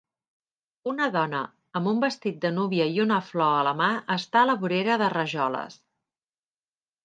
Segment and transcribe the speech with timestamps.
[0.91, 1.41] Una dona
[1.79, 5.01] amb un vestit de núvia i una flor a la mà està a la vorera
[5.05, 5.81] de rajoles.